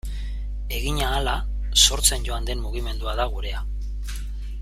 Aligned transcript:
Egin 0.77 1.01
ahala 1.07 1.35
sortzen 1.83 2.25
joan 2.29 2.49
den 2.49 2.65
mugimendua 2.65 3.15
da 3.23 3.31
gurea. 3.35 3.65